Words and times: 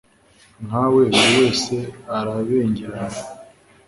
Nkawe 0.65 1.01
buri 1.11 1.27
wese 1.37 1.75
arabengerana 2.17 3.21